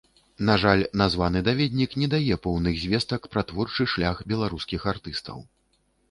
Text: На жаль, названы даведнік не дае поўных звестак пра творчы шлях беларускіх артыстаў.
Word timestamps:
На 0.49 0.53
жаль, 0.61 0.79
названы 1.01 1.41
даведнік 1.47 1.91
не 2.03 2.07
дае 2.13 2.35
поўных 2.45 2.79
звестак 2.85 3.27
пра 3.35 3.43
творчы 3.51 3.87
шлях 3.93 4.23
беларускіх 4.33 4.81
артыстаў. 4.93 5.37